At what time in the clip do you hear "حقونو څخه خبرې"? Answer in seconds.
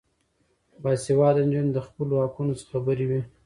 2.23-3.05